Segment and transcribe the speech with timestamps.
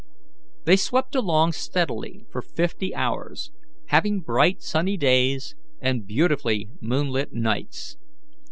[0.63, 3.51] They swept along steadily for fifty hours,
[3.89, 7.97] having bright sunny days and beautifully moonlit nights.